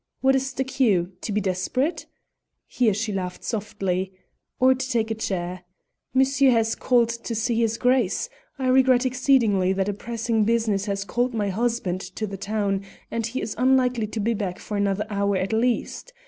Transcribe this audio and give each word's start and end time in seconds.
What 0.21 0.33
is 0.35 0.51
the 0.53 0.63
cue? 0.63 1.11
To 1.21 1.31
be 1.31 1.39
desperate?" 1.39 2.07
here 2.65 2.91
she 2.91 3.13
laughed 3.13 3.43
softly, 3.43 4.11
"or 4.59 4.73
to 4.73 4.89
take 4.89 5.11
a 5.11 5.13
chair? 5.13 5.61
Monsieur 6.11 6.49
has 6.49 6.73
called 6.73 7.09
to 7.09 7.35
see 7.35 7.57
his 7.59 7.77
Grace. 7.77 8.27
I 8.57 8.69
regret 8.69 9.05
exceedingly 9.05 9.73
that 9.73 9.87
a 9.89 9.93
pressing 9.93 10.43
business 10.43 10.85
has 10.85 11.05
called 11.05 11.35
my 11.35 11.49
husband 11.49 12.01
to 12.01 12.25
the 12.25 12.35
town, 12.35 12.81
and 13.11 13.27
he 13.27 13.43
is 13.43 13.53
unlikely 13.59 14.07
to 14.07 14.19
be 14.19 14.33
back 14.33 14.57
for 14.57 14.75
another 14.75 15.05
hour 15.07 15.35
at 15.37 15.53
least. 15.53 16.13